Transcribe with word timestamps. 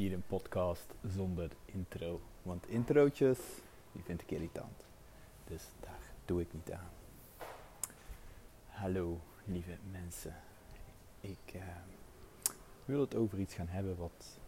hier 0.00 0.12
een 0.12 0.26
podcast 0.26 0.94
zonder 1.14 1.50
intro. 1.64 2.20
Want 2.42 2.68
introotjes, 2.68 3.38
die 3.92 4.02
vind 4.02 4.22
ik 4.22 4.30
irritant. 4.30 4.84
Dus 5.44 5.62
daar 5.80 6.00
doe 6.24 6.40
ik 6.40 6.52
niet 6.52 6.72
aan. 6.72 6.90
Hallo 8.66 9.20
lieve 9.44 9.76
mensen. 9.90 10.34
Ik 11.20 11.52
eh, 11.52 11.60
wil 12.84 13.00
het 13.00 13.14
over 13.14 13.38
iets 13.38 13.54
gaan 13.54 13.68
hebben 13.68 13.96
wat 13.96 14.38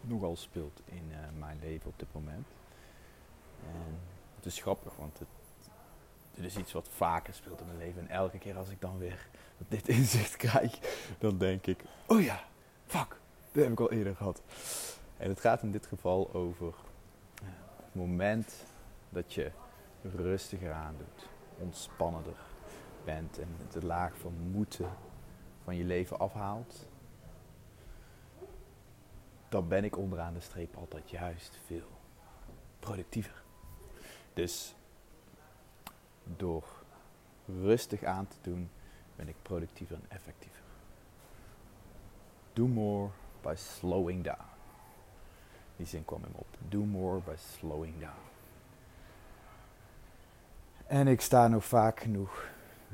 nogal 0.00 0.36
speelt 0.36 0.80
in 0.84 1.04
eh, 1.10 1.18
mijn 1.38 1.58
leven 1.60 1.88
op 1.88 1.98
dit 1.98 2.12
moment. 2.12 2.46
En 3.62 3.98
het 4.36 4.46
is 4.46 4.60
grappig, 4.60 4.96
want 4.96 5.18
het, 5.18 6.44
is 6.44 6.56
iets 6.56 6.72
wat 6.72 6.88
vaker 6.88 7.34
speelt 7.34 7.60
in 7.60 7.66
mijn 7.66 7.78
leven. 7.78 8.00
En 8.00 8.08
elke 8.08 8.38
keer 8.38 8.56
als 8.56 8.68
ik 8.68 8.80
dan 8.80 8.98
weer 8.98 9.28
dit 9.68 9.88
inzicht 9.98 10.36
krijg, 10.36 10.78
dan 11.18 11.38
denk 11.38 11.66
ik, 11.66 11.80
oh 12.06 12.22
ja, 12.22 12.44
fuck, 12.86 13.18
dit 13.56 13.64
heb 13.64 13.72
ik 13.72 13.80
al 13.80 13.92
eerder 13.92 14.16
gehad. 14.16 14.42
En 15.16 15.28
het 15.28 15.40
gaat 15.40 15.62
in 15.62 15.70
dit 15.70 15.86
geval 15.86 16.34
over 16.34 16.74
het 17.82 17.94
moment 17.94 18.54
dat 19.08 19.32
je 19.32 19.50
rustiger 20.02 20.72
aandoet, 20.72 21.28
ontspannender 21.58 22.36
bent 23.04 23.38
en 23.38 23.48
de 23.72 23.84
laag 23.84 24.18
van 24.18 24.32
moeten 24.50 24.90
van 25.64 25.76
je 25.76 25.84
leven 25.84 26.18
afhaalt. 26.18 26.88
Dan 29.48 29.68
ben 29.68 29.84
ik 29.84 29.96
onderaan 29.96 30.34
de 30.34 30.40
streep 30.40 30.76
altijd 30.76 31.10
juist 31.10 31.58
veel 31.66 31.88
productiever. 32.78 33.42
Dus 34.34 34.74
door 36.24 36.64
rustig 37.62 38.04
aan 38.04 38.28
te 38.28 38.36
doen, 38.40 38.70
ben 39.16 39.28
ik 39.28 39.36
productiever 39.42 39.96
en 39.96 40.06
effectiever. 40.08 40.62
Do 42.52 42.66
more 42.66 43.10
by 43.46 43.54
slowing 43.56 44.24
down. 44.24 44.44
Die 45.76 45.86
zin 45.86 46.04
kwam 46.04 46.22
hem 46.22 46.32
op. 46.34 46.46
Do 46.68 46.84
more 46.84 47.20
by 47.20 47.34
slowing 47.36 47.98
down. 47.98 48.24
En 50.86 51.06
ik 51.08 51.20
sta 51.20 51.48
nog 51.48 51.64
vaak 51.64 52.00
genoeg 52.00 52.48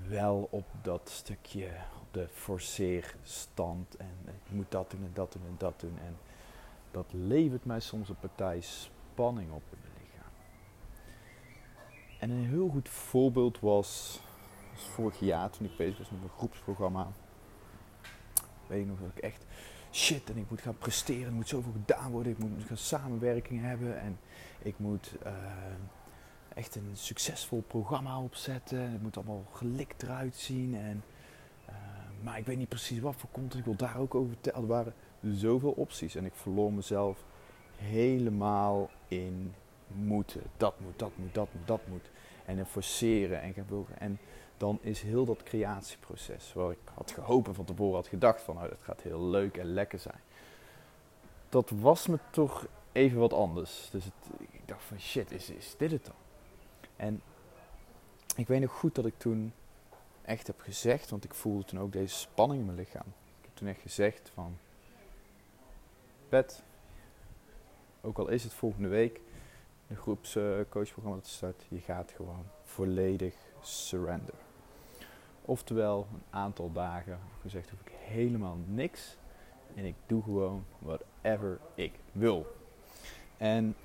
wel 0.09 0.49
op 0.51 0.67
dat 0.83 1.09
stukje, 1.09 1.67
op 2.01 2.13
de 2.13 2.29
forceerstand. 2.33 3.97
En 3.97 4.17
ik 4.27 4.51
moet 4.51 4.71
dat 4.71 4.91
doen 4.91 5.05
en 5.05 5.11
dat 5.15 5.33
doen 5.33 5.43
en 5.47 5.55
dat 5.59 5.81
doen. 5.81 5.99
En 5.99 6.17
dat 6.91 7.07
levert 7.11 7.65
mij 7.65 7.81
soms 7.81 8.09
een 8.09 8.19
partij 8.21 8.61
spanning 8.61 9.53
op 9.53 9.63
in 9.71 9.79
mijn 9.83 9.95
lichaam. 10.05 10.33
En 12.19 12.31
een 12.31 12.49
heel 12.49 12.69
goed 12.69 12.89
voorbeeld 12.89 13.61
was, 13.61 14.21
vorig 14.75 15.21
jaar 15.21 15.51
toen 15.51 15.67
ik 15.67 15.77
bezig 15.77 15.99
was 15.99 16.11
met 16.11 16.21
mijn 16.21 16.33
groepsprogramma. 16.37 17.09
Weet 18.67 18.81
ik 18.81 18.87
nog 18.87 18.99
dat 18.99 19.11
ik 19.15 19.19
echt 19.19 19.45
shit 19.93 20.31
en 20.31 20.37
ik 20.37 20.51
moet 20.51 20.61
gaan 20.61 20.79
presteren. 20.79 21.27
Er 21.27 21.33
moet 21.33 21.49
zoveel 21.49 21.73
gedaan 21.73 22.11
worden. 22.11 22.33
Ik 22.33 22.39
moet 22.39 22.65
gaan 22.67 22.77
samenwerking 22.77 23.61
hebben. 23.61 24.01
En 24.01 24.19
ik 24.63 24.75
moet 24.79 25.15
uh, 25.27 25.33
echt 26.55 26.75
een 26.75 26.91
succesvol 26.93 27.65
programma 27.67 28.21
opzetten. 28.21 28.91
Het 28.91 29.03
moet 29.03 29.17
allemaal 29.17 29.45
gelikt 29.53 30.03
eruit 30.03 30.37
zien. 30.37 30.75
En, 30.75 31.03
uh, 31.69 31.75
maar 32.23 32.39
ik 32.39 32.47
weet 32.47 32.59
niet 32.59 32.69
precies 32.69 33.01
wat 33.01 33.15
voor 33.17 33.31
content. 33.33 33.59
Ik 33.59 33.65
wil 33.65 33.77
daar 33.77 33.99
ook 33.99 34.15
over 34.15 34.29
vertellen. 34.29 34.61
Er 34.61 34.67
waren 34.67 34.95
zoveel 35.23 35.73
opties. 35.73 36.15
En 36.15 36.25
ik 36.25 36.35
verloor 36.35 36.73
mezelf 36.73 37.25
helemaal 37.77 38.91
in 39.09 39.55
moeten. 39.87 40.43
Dat 40.57 40.81
moet, 40.81 40.99
dat 40.99 41.11
moet, 41.17 41.35
dat 41.35 41.49
moet, 41.53 41.67
dat 41.67 41.81
moet. 41.87 42.11
En 42.45 42.59
in 42.59 42.67
forceren 42.67 43.41
en, 43.43 43.55
en 43.99 44.19
dan 44.57 44.79
is 44.81 45.03
heel 45.03 45.25
dat 45.25 45.43
creatieproces, 45.43 46.53
waar 46.53 46.71
ik 46.71 46.79
had 46.95 47.11
gehoopt 47.11 47.49
en 47.49 47.55
van 47.55 47.65
tevoren 47.65 47.95
had 47.95 48.07
gedacht 48.07 48.43
van 48.43 48.55
nou, 48.55 48.69
dat 48.69 48.79
gaat 48.81 49.03
heel 49.03 49.23
leuk 49.23 49.57
en 49.57 49.73
lekker 49.73 49.99
zijn. 49.99 50.21
Dat 51.49 51.71
was 51.71 52.07
me 52.07 52.19
toch 52.31 52.67
even 52.93 53.19
wat 53.19 53.33
anders. 53.33 53.89
Dus 53.91 54.05
het, 54.05 54.13
ik 54.51 54.69
dacht 54.69 54.85
van 54.85 55.01
shit, 55.01 55.31
is, 55.31 55.51
is 55.51 55.75
dit 55.79 55.91
het 55.91 56.05
dan? 56.05 56.15
En 56.97 57.23
ik 58.37 58.47
weet 58.49 58.61
nog 58.61 58.73
goed 58.73 58.95
dat 58.95 59.07
ik 59.07 59.19
toen 59.19 59.53
echt 60.23 60.47
heb 60.47 60.61
gezegd, 60.61 61.11
want 61.11 61.25
ik 61.25 61.35
voelde 61.35 61.65
toen 61.65 61.81
ook 61.81 61.93
deze 61.93 62.15
spanning 62.15 62.61
in 62.61 62.67
mijn 62.67 62.79
lichaam. 62.79 63.07
Ik 63.39 63.45
heb 63.45 63.57
toen 63.57 63.69
echt 63.69 63.81
gezegd 63.81 64.31
van, 64.35 64.57
Pet, 66.29 66.63
ook 68.01 68.19
al 68.19 68.29
is 68.29 68.43
het 68.43 68.55
volgende 68.55 68.89
week 68.89 69.21
een 69.93 69.99
groepscoachprogramma 69.99 71.17
dat 71.17 71.27
start, 71.27 71.67
je 71.69 71.81
gaat 71.81 72.13
gewoon 72.17 72.45
volledig 72.63 73.35
surrender. 73.61 74.35
Oftewel, 75.45 76.07
een 76.13 76.23
aantal 76.31 76.73
dagen 76.73 77.19
gezegd 77.41 77.71
hoef 77.71 77.81
ik 77.81 77.93
helemaal 77.99 78.59
niks. 78.67 79.17
En 79.75 79.85
ik 79.85 79.95
doe 80.07 80.23
gewoon 80.23 80.65
whatever 80.79 81.61
ik 81.75 81.93
wil. 82.13 82.57
En 83.37 83.77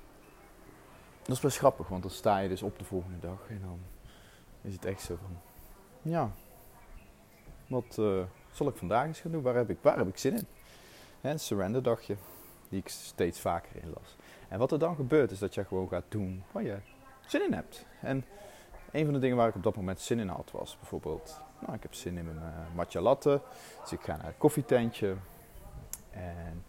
dat 1.22 1.36
is 1.36 1.40
best 1.40 1.58
grappig, 1.58 1.88
want 1.88 2.02
dan 2.02 2.10
sta 2.10 2.38
je 2.38 2.48
dus 2.48 2.62
op 2.62 2.78
de 2.78 2.84
volgende 2.84 3.18
dag 3.18 3.48
en 3.48 3.60
dan 3.60 3.78
is 4.60 4.72
het 4.72 4.84
echt 4.84 5.00
zo 5.00 5.16
van, 5.16 5.38
ja, 6.02 6.30
wat 7.66 7.96
uh, 7.98 8.22
zal 8.50 8.68
ik 8.68 8.76
vandaag 8.76 9.06
eens 9.06 9.20
gaan 9.20 9.32
doen? 9.32 9.42
Waar 9.42 9.54
heb 9.54 9.70
ik, 9.70 9.78
waar 9.80 9.98
heb 9.98 10.08
ik 10.08 10.18
zin 10.18 10.36
in? 10.36 10.46
Een 11.20 11.40
surrender 11.40 11.82
dagje, 11.82 12.16
die 12.68 12.78
ik 12.78 12.88
steeds 12.88 13.40
vaker 13.40 13.82
inlas. 13.82 14.16
En 14.48 14.58
wat 14.58 14.72
er 14.72 14.78
dan 14.78 14.94
gebeurt 14.94 15.30
is 15.30 15.38
dat 15.38 15.54
je 15.54 15.64
gewoon 15.64 15.88
gaat 15.88 16.04
doen 16.08 16.42
waar 16.52 16.62
je 16.62 16.76
zin 17.26 17.44
in 17.44 17.52
hebt. 17.52 17.86
En 18.00 18.24
een 18.92 19.04
van 19.04 19.14
de 19.14 19.20
dingen 19.20 19.36
waar 19.36 19.48
ik 19.48 19.54
op 19.54 19.62
dat 19.62 19.76
moment 19.76 20.00
zin 20.00 20.18
in 20.18 20.28
had 20.28 20.50
was 20.50 20.76
bijvoorbeeld, 20.78 21.40
nou 21.60 21.74
ik 21.74 21.82
heb 21.82 21.94
zin 21.94 22.18
in 22.18 22.24
mijn 22.24 22.36
uh, 22.36 22.74
matcha 22.74 23.00
latte, 23.00 23.40
dus 23.80 23.92
ik 23.92 24.00
ga 24.00 24.16
naar 24.16 24.26
het 24.26 24.38
koffietentje 24.38 25.16
en 26.10 26.64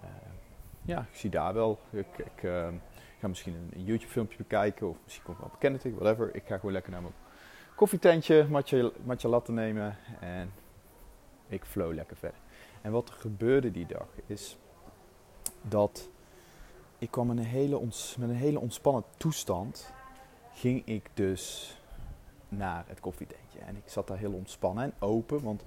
uh, 0.00 0.04
ja, 0.82 1.00
ik 1.00 1.16
zie 1.16 1.30
daar 1.30 1.54
wel, 1.54 1.78
ik, 1.90 2.18
ik 2.18 2.42
uh, 2.42 2.68
ga 3.18 3.28
misschien 3.28 3.70
een, 3.72 3.84
YouTube 3.84 4.12
filmpje 4.12 4.36
bekijken 4.36 4.88
of 4.88 4.96
misschien 5.04 5.24
komt 5.24 5.38
wel 5.38 5.50
bekend, 5.50 5.82
whatever. 5.82 6.34
Ik 6.34 6.42
ga 6.46 6.56
gewoon 6.56 6.72
lekker 6.72 6.92
naar 6.92 7.02
mijn 7.02 7.14
koffietentje, 7.74 8.46
matcha, 8.50 8.90
matcha 9.04 9.28
latte 9.28 9.52
nemen 9.52 9.96
en 10.20 10.52
ik 11.48 11.64
flow 11.64 11.92
lekker 11.92 12.16
verder. 12.16 12.38
En 12.82 12.92
wat 12.92 13.08
er 13.08 13.14
gebeurde 13.14 13.70
die 13.70 13.86
dag 13.86 14.08
is 14.26 14.58
dat 15.62 16.08
ik 17.04 17.10
kwam 17.10 17.30
een 17.30 17.38
hele 17.38 17.78
ons, 17.78 18.16
met 18.18 18.28
een 18.28 18.34
hele 18.34 18.60
ontspannen 18.60 19.04
toestand 19.16 19.92
ging 20.54 20.86
ik 20.86 21.10
dus 21.14 21.76
naar 22.48 22.84
het 22.86 23.00
koffietentje. 23.00 23.58
En 23.58 23.76
ik 23.76 23.82
zat 23.86 24.06
daar 24.06 24.18
heel 24.18 24.32
ontspannen 24.32 24.84
en 24.84 24.92
open, 24.98 25.42
want 25.42 25.62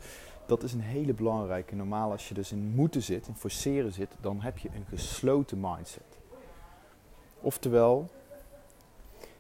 dat 0.46 0.64
is 0.64 0.74
een 0.74 0.82
hele 0.82 1.14
belangrijke. 1.14 1.76
Normaal 1.76 2.12
als 2.12 2.28
je 2.28 2.34
dus 2.34 2.52
in 2.52 2.72
moeten 2.76 3.04
zit, 3.04 3.28
in 3.28 3.36
forceren 3.36 3.94
zit, 3.94 4.12
dan 4.22 4.42
heb 4.42 4.58
je 4.58 4.70
een 4.74 4.86
gesloten 4.90 5.60
mindset. 5.60 6.18
Oftewel, 7.42 8.10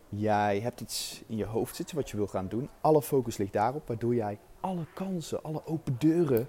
jij 0.10 0.60
hebt 0.60 0.82
iets 0.82 1.24
in 1.28 1.38
je 1.38 1.46
hoofd 1.46 1.76
zitten 1.76 1.96
wat 1.96 2.10
je 2.10 2.18
wil 2.18 2.28
gaan 2.28 2.48
doen. 2.48 2.70
Alle 2.82 3.02
focus 3.02 3.38
ligt 3.38 3.54
daarop, 3.54 3.88
waardoor 3.88 4.16
jij 4.16 4.40
alle 4.60 4.86
kansen, 4.94 5.44
alle 5.44 5.66
open 5.66 5.96
deuren 6.00 6.48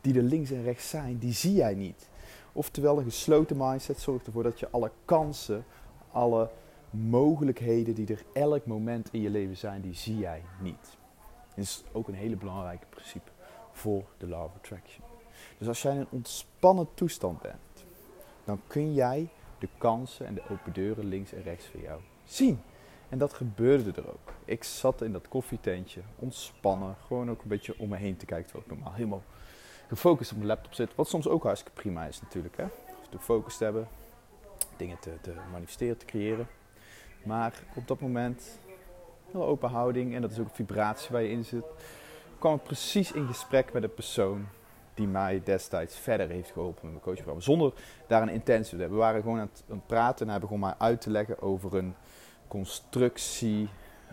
die 0.00 0.14
er 0.14 0.22
links 0.22 0.50
en 0.50 0.62
rechts 0.62 0.88
zijn, 0.88 1.18
die 1.18 1.32
zie 1.32 1.54
jij 1.54 1.74
niet. 1.74 2.09
Oftewel, 2.52 2.98
een 2.98 3.04
gesloten 3.04 3.56
mindset 3.56 4.00
zorgt 4.00 4.26
ervoor 4.26 4.42
dat 4.42 4.60
je 4.60 4.70
alle 4.70 4.90
kansen, 5.04 5.64
alle 6.10 6.50
mogelijkheden 6.90 7.94
die 7.94 8.06
er 8.06 8.22
elk 8.32 8.66
moment 8.66 9.08
in 9.12 9.20
je 9.20 9.30
leven 9.30 9.56
zijn, 9.56 9.80
die 9.80 9.94
zie 9.94 10.18
jij 10.18 10.42
niet. 10.60 10.98
Dit 11.54 11.64
is 11.64 11.84
ook 11.92 12.08
een 12.08 12.14
hele 12.14 12.36
belangrijke 12.36 12.86
principe 12.86 13.30
voor 13.72 14.02
de 14.18 14.26
Law 14.26 14.44
of 14.44 14.54
Attraction. 14.56 15.04
Dus 15.58 15.68
als 15.68 15.82
jij 15.82 15.92
in 15.92 16.00
een 16.00 16.06
ontspannen 16.10 16.88
toestand 16.94 17.42
bent, 17.42 17.84
dan 18.44 18.60
kun 18.66 18.94
jij 18.94 19.28
de 19.58 19.68
kansen 19.78 20.26
en 20.26 20.34
de 20.34 20.42
open 20.50 20.72
deuren 20.72 21.04
links 21.04 21.32
en 21.32 21.42
rechts 21.42 21.66
van 21.66 21.80
jou 21.80 22.00
zien. 22.24 22.60
En 23.08 23.18
dat 23.18 23.32
gebeurde 23.32 23.92
er 23.92 24.08
ook. 24.08 24.32
Ik 24.44 24.64
zat 24.64 25.02
in 25.02 25.12
dat 25.12 25.28
koffietentje, 25.28 26.00
ontspannen, 26.16 26.96
gewoon 27.06 27.30
ook 27.30 27.42
een 27.42 27.48
beetje 27.48 27.74
om 27.78 27.88
me 27.88 27.96
heen 27.96 28.16
te 28.16 28.26
kijken, 28.26 28.46
terwijl 28.46 28.66
ik 28.66 28.72
normaal 28.76 28.94
helemaal 28.94 29.22
gefocust 29.90 30.30
op 30.30 30.36
mijn 30.36 30.48
laptop 30.48 30.74
zit. 30.74 30.94
Wat 30.94 31.08
soms 31.08 31.28
ook 31.28 31.42
hartstikke 31.42 31.80
prima 31.80 32.04
is 32.04 32.20
natuurlijk. 32.22 32.56
Hè? 32.56 32.64
Focus 33.18 33.56
te 33.56 33.64
hebben, 33.64 33.88
dingen 34.76 34.98
te, 34.98 35.10
te 35.20 35.34
manifesteren, 35.52 35.96
te 35.96 36.04
creëren. 36.04 36.48
Maar 37.24 37.62
op 37.74 37.88
dat 37.88 38.00
moment, 38.00 38.58
heel 39.30 39.46
open 39.46 39.68
houding 39.68 40.14
en 40.14 40.22
dat 40.22 40.30
is 40.30 40.38
ook 40.38 40.44
een 40.44 40.54
vibratie 40.54 41.08
waar 41.10 41.22
je 41.22 41.30
in 41.30 41.44
zit, 41.44 41.64
kwam 42.38 42.54
ik 42.54 42.62
precies 42.62 43.12
in 43.12 43.26
gesprek 43.26 43.72
met 43.72 43.82
de 43.82 43.88
persoon 43.88 44.46
die 44.94 45.06
mij 45.06 45.40
destijds 45.44 45.96
verder 45.96 46.28
heeft 46.28 46.50
geholpen 46.50 46.80
met 46.82 46.90
mijn 46.90 47.04
coachprogramma. 47.04 47.40
Zonder 47.40 47.72
daar 48.06 48.22
een 48.22 48.28
intentie 48.28 48.74
te 48.74 48.80
hebben. 48.80 48.98
We 48.98 49.04
waren 49.04 49.22
gewoon 49.22 49.38
aan 49.38 49.50
het, 49.66 49.86
praten 49.86 50.26
en 50.26 50.32
hij 50.32 50.40
begon 50.40 50.60
mij 50.60 50.74
uit 50.78 51.00
te 51.00 51.10
leggen 51.10 51.42
over 51.42 51.76
een 51.76 51.94
constructie. 52.48 53.68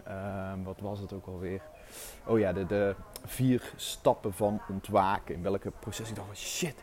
Uh, 0.07 0.53
wat 0.63 0.79
was 0.79 0.99
het 0.99 1.13
ook 1.13 1.27
alweer? 1.27 1.61
Oh 2.25 2.39
ja, 2.39 2.53
de, 2.53 2.65
de 2.65 2.95
vier 3.25 3.73
stappen 3.75 4.33
van 4.33 4.61
ontwaken. 4.69 5.35
In 5.35 5.41
welke 5.41 5.71
proces 5.79 6.09
ik 6.09 6.15
dacht 6.15 6.27
van 6.27 6.37
shit, 6.37 6.75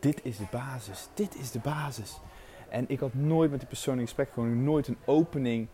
dit 0.00 0.20
is 0.24 0.36
de 0.36 0.46
basis. 0.50 1.08
Dit 1.14 1.36
is 1.36 1.50
de 1.50 1.58
basis. 1.58 2.20
En 2.68 2.84
ik 2.88 3.00
had 3.00 3.14
nooit 3.14 3.50
met 3.50 3.60
die 3.60 3.68
persoon 3.68 3.98
in 3.98 4.04
gesprek, 4.04 4.30
gewoon 4.32 4.64
nooit 4.64 4.88
een 4.88 4.98
opening 5.04 5.68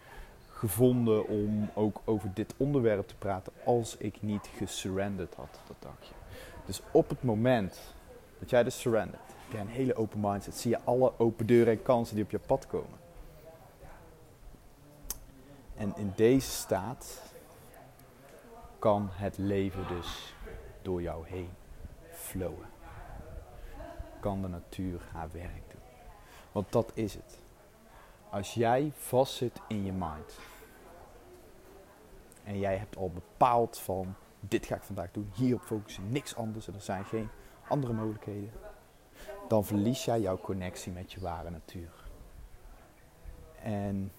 gevonden 0.49 1.29
om 1.29 1.71
ook 1.75 2.00
over 2.05 2.31
dit 2.35 2.55
onderwerp 2.56 3.09
te 3.09 3.15
praten 3.15 3.53
als 3.65 3.97
ik 3.97 4.23
niet 4.23 4.49
gesurrenderd 4.56 5.35
had 5.35 5.61
dat 5.67 5.77
dagje. 5.79 6.15
Dus 6.65 6.81
op 6.91 7.09
het 7.09 7.23
moment 7.23 7.79
dat 8.38 8.50
jij 8.50 8.65
dus 8.65 8.81
surrendert 8.81 9.23
Heb 9.27 9.53
jij 9.53 9.61
een 9.61 9.69
hele 9.69 9.94
open 9.94 10.21
mindset? 10.21 10.55
Zie 10.55 10.71
je 10.71 10.81
alle 10.85 11.12
open 11.19 11.47
deuren 11.47 11.73
en 11.73 11.83
kansen 11.83 12.15
die 12.15 12.25
op 12.25 12.31
je 12.31 12.38
pad 12.38 12.67
komen? 12.67 12.99
En 15.77 15.93
in 15.97 16.12
deze 16.17 16.50
staat 16.50 17.23
kan 18.87 19.09
het 19.12 19.38
leven 19.38 19.88
dus 19.88 20.35
door 20.83 21.03
jou 21.03 21.27
heen 21.29 21.50
flowen. 22.11 22.69
Kan 24.21 24.43
de 24.43 24.49
natuur 24.49 25.00
haar 25.12 25.29
werk 25.33 25.71
doen. 25.71 25.81
Want 26.53 26.73
dat 26.73 26.91
is 26.94 27.15
het. 27.15 27.38
Als 28.31 28.55
jij 28.55 28.93
vastzit 28.94 29.61
in 29.69 29.85
je 29.85 29.93
mind 29.93 30.38
en 32.44 32.59
jij 32.59 32.77
hebt 32.77 32.97
al 32.97 33.11
bepaald 33.11 33.79
van 33.79 34.15
dit 34.41 34.67
ga 34.67 34.75
ik 34.75 34.83
vandaag 34.83 35.11
doen, 35.11 35.31
hierop 35.35 35.62
focussen, 35.62 36.12
niks 36.12 36.37
anders 36.37 36.69
en 36.69 36.75
er 36.75 36.81
zijn 36.81 37.05
geen 37.05 37.29
andere 37.69 37.93
mogelijkheden, 37.93 38.53
dan 39.49 39.65
verlies 39.65 40.05
jij 40.05 40.21
jouw 40.21 40.38
connectie 40.38 40.93
met 40.93 41.12
je 41.12 41.21
ware 41.21 41.50
natuur. 41.50 41.91
En 43.62 44.12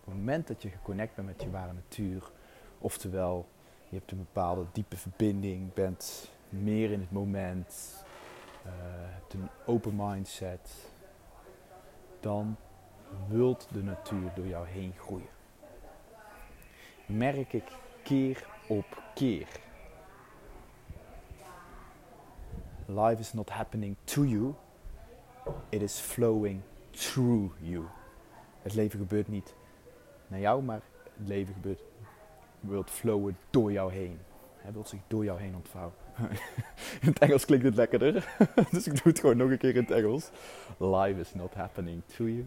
op 0.00 0.06
het 0.06 0.14
moment 0.14 0.46
dat 0.46 0.62
je 0.62 0.68
geconnect 0.68 1.14
bent 1.14 1.26
met 1.26 1.42
je 1.42 1.50
ware 1.50 1.72
natuur, 1.72 2.30
oftewel 2.78 3.48
je 3.90 3.96
hebt 3.96 4.10
een 4.10 4.18
bepaalde 4.18 4.66
diepe 4.72 4.96
verbinding, 4.96 5.74
bent 5.74 6.30
meer 6.48 6.90
in 6.90 7.00
het 7.00 7.10
moment, 7.10 8.04
uh, 8.66 8.72
hebt 8.96 9.34
een 9.34 9.48
open 9.66 9.96
mindset, 9.96 10.90
dan 12.20 12.56
wilt 13.28 13.68
de 13.72 13.82
natuur 13.82 14.30
door 14.34 14.46
jou 14.46 14.66
heen 14.66 14.92
groeien. 14.98 15.28
Merk 17.06 17.52
ik 17.52 17.72
keer 18.02 18.46
op 18.68 19.02
keer. 19.14 19.48
Life 22.86 23.20
is 23.20 23.32
not 23.32 23.50
happening 23.50 23.96
to 24.04 24.24
you, 24.24 24.54
it 25.68 25.82
is 25.82 25.98
flowing 25.98 26.60
through 26.90 27.54
you. 27.60 27.84
Het 28.62 28.74
leven 28.74 28.98
gebeurt 28.98 29.28
niet 29.28 29.54
naar 30.26 30.40
jou, 30.40 30.62
maar 30.62 30.82
het 31.18 31.28
leven 31.28 31.54
gebeurt, 31.54 31.80
wilt 32.60 32.90
flowen 32.90 33.38
door 33.50 33.72
jou 33.72 33.92
heen. 33.92 34.18
Hij 34.56 34.72
wilt 34.72 34.88
zich 34.88 35.00
door 35.06 35.24
jou 35.24 35.40
heen 35.40 35.54
ontvouwen. 35.54 35.94
in 37.00 37.08
het 37.08 37.18
Engels 37.18 37.44
klinkt 37.44 37.64
het 37.64 37.74
lekkerder, 37.74 38.34
dus 38.70 38.86
ik 38.86 38.92
doe 38.92 39.02
het 39.12 39.20
gewoon 39.20 39.36
nog 39.36 39.50
een 39.50 39.58
keer 39.58 39.76
in 39.76 39.82
het 39.82 39.90
Engels. 39.90 40.30
Life 40.78 41.20
is 41.20 41.34
not 41.34 41.54
happening 41.54 42.02
to 42.16 42.24
you, 42.28 42.44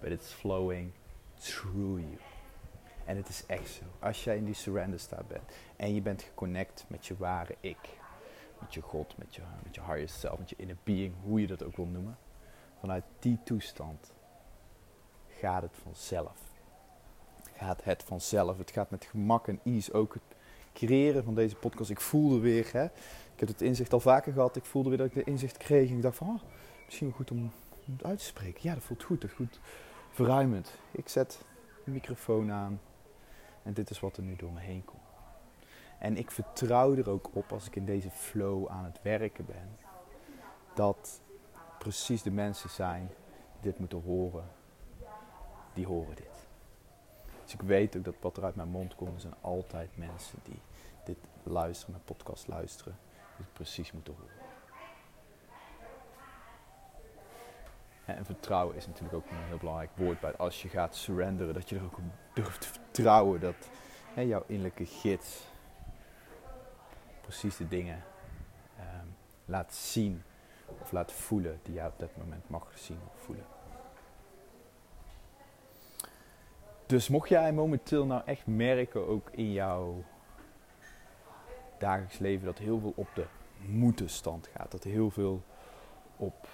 but 0.00 0.10
it's 0.10 0.32
flowing 0.32 0.92
through 1.38 2.00
you. 2.00 2.18
En 3.04 3.16
het 3.16 3.28
is 3.28 3.46
echt 3.46 3.68
zo. 3.68 3.84
Als 3.98 4.24
jij 4.24 4.36
in 4.36 4.44
die 4.44 4.54
surrender 4.54 5.00
staat 5.00 5.28
bent 5.28 5.42
en 5.76 5.94
je 5.94 6.00
bent 6.00 6.22
geconnect 6.22 6.84
met 6.88 7.06
je 7.06 7.16
ware 7.16 7.54
ik, 7.60 7.98
met 8.58 8.74
je 8.74 8.80
God, 8.80 9.18
met 9.18 9.34
je, 9.34 9.42
met 9.62 9.74
je 9.74 9.80
higher 9.80 10.08
self, 10.08 10.38
met 10.38 10.50
je 10.50 10.56
inner 10.58 10.76
being, 10.84 11.14
hoe 11.22 11.40
je 11.40 11.46
dat 11.46 11.64
ook 11.64 11.76
wil 11.76 11.86
noemen, 11.86 12.18
vanuit 12.80 13.04
die 13.18 13.38
toestand 13.44 14.12
gaat 15.28 15.62
het 15.62 15.76
vanzelf. 15.82 16.49
Gaat 17.60 17.84
het 17.84 18.02
vanzelf. 18.02 18.58
Het 18.58 18.70
gaat 18.70 18.90
met 18.90 19.04
gemak 19.04 19.48
en 19.48 19.60
ease 19.64 19.92
ook 19.92 20.14
het 20.14 20.22
creëren 20.72 21.24
van 21.24 21.34
deze 21.34 21.56
podcast. 21.56 21.90
Ik 21.90 22.00
voelde 22.00 22.38
weer, 22.38 22.68
hè, 22.72 22.84
ik 22.84 23.40
heb 23.40 23.48
het 23.48 23.62
inzicht 23.62 23.92
al 23.92 24.00
vaker 24.00 24.32
gehad, 24.32 24.56
ik 24.56 24.64
voelde 24.64 24.88
weer 24.88 24.98
dat 24.98 25.06
ik 25.06 25.14
de 25.14 25.24
inzicht 25.24 25.56
kreeg 25.56 25.90
en 25.90 25.96
ik 25.96 26.02
dacht 26.02 26.16
van, 26.16 26.28
oh, 26.28 26.42
misschien 26.84 27.06
wel 27.06 27.16
goed 27.16 27.30
om, 27.30 27.52
het 27.92 28.04
uit 28.04 28.18
te 28.18 28.24
spreken. 28.24 28.60
Ja, 28.62 28.74
dat 28.74 28.82
voelt 28.82 29.02
goed, 29.02 29.20
dat 29.20 29.30
voelt 29.30 29.60
verruimend. 30.10 30.78
Ik 30.90 31.08
zet 31.08 31.44
de 31.84 31.90
microfoon 31.90 32.52
aan 32.52 32.80
en 33.62 33.72
dit 33.72 33.90
is 33.90 34.00
wat 34.00 34.16
er 34.16 34.22
nu 34.22 34.36
door 34.36 34.52
me 34.52 34.60
heen 34.60 34.84
komt. 34.84 35.02
En 35.98 36.16
ik 36.16 36.30
vertrouw 36.30 36.96
er 36.96 37.10
ook 37.10 37.30
op 37.32 37.52
als 37.52 37.66
ik 37.66 37.76
in 37.76 37.84
deze 37.84 38.10
flow 38.10 38.68
aan 38.68 38.84
het 38.84 39.02
werken 39.02 39.44
ben, 39.44 39.76
dat 40.74 41.20
precies 41.78 42.22
de 42.22 42.30
mensen 42.30 42.70
zijn 42.70 43.06
die 43.52 43.70
dit 43.70 43.78
moeten 43.78 44.02
horen, 44.02 44.48
die 45.74 45.86
horen 45.86 46.14
dit. 46.14 46.39
Dus 47.50 47.60
ik 47.60 47.66
weet 47.66 47.96
ook 47.96 48.04
dat 48.04 48.14
wat 48.20 48.36
er 48.36 48.44
uit 48.44 48.54
mijn 48.54 48.68
mond 48.68 48.94
komt, 48.94 49.20
zijn 49.20 49.34
altijd 49.40 49.96
mensen 49.96 50.38
die 50.42 50.60
dit 51.04 51.16
luisteren, 51.42 51.92
mijn 51.92 52.04
podcast 52.04 52.48
luisteren, 52.48 52.98
die 53.36 53.44
het 53.44 53.52
precies 53.52 53.92
moeten 53.92 54.14
horen. 54.14 54.34
En 58.04 58.24
vertrouwen 58.24 58.76
is 58.76 58.86
natuurlijk 58.86 59.14
ook 59.14 59.30
een 59.30 59.36
heel 59.36 59.58
belangrijk 59.58 59.90
woord 59.94 60.20
bij 60.20 60.36
als 60.36 60.62
je 60.62 60.68
gaat 60.68 60.96
surrenderen, 60.96 61.54
dat 61.54 61.68
je 61.68 61.76
er 61.76 61.84
ook 61.84 61.98
op 61.98 62.04
durft 62.34 62.60
te 62.60 62.68
vertrouwen 62.68 63.40
dat 63.40 63.70
hè, 64.14 64.20
jouw 64.20 64.44
innerlijke 64.46 64.86
gids 64.86 65.44
precies 67.20 67.56
de 67.56 67.68
dingen 67.68 68.02
um, 68.78 69.16
laat 69.44 69.74
zien 69.74 70.22
of 70.80 70.92
laat 70.92 71.12
voelen 71.12 71.60
die 71.62 71.74
jij 71.74 71.86
op 71.86 71.98
dat 71.98 72.16
moment 72.16 72.48
mag 72.48 72.72
zien 72.74 73.00
of 73.14 73.20
voelen. 73.20 73.59
Dus 76.90 77.08
mocht 77.08 77.28
jij 77.28 77.52
momenteel 77.52 78.06
nou 78.06 78.22
echt 78.24 78.46
merken, 78.46 79.08
ook 79.08 79.30
in 79.30 79.52
jouw 79.52 80.04
dagelijks 81.78 82.18
leven, 82.18 82.46
dat 82.46 82.58
heel 82.58 82.80
veel 82.80 82.92
op 82.96 83.08
de 83.14 83.26
moeten 83.66 84.08
stand 84.08 84.46
gaat, 84.46 84.70
dat 84.70 84.84
heel 84.84 85.10
veel 85.10 85.42
op 86.16 86.48